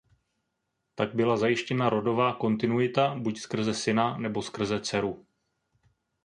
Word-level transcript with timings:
Tak 0.95 1.15
byla 1.15 1.37
zajištěna 1.37 1.89
rodová 1.89 2.33
kontinuita 2.35 3.15
buď 3.15 3.39
skrze 3.39 3.73
syna 3.73 4.17
nebo 4.17 4.41
skrze 4.41 4.79
dceru. 4.79 5.25